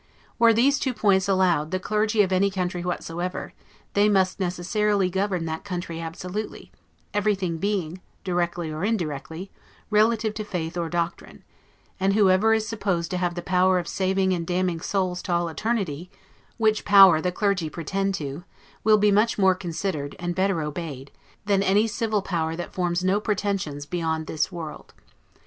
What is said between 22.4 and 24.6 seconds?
that forms no pretensions beyond this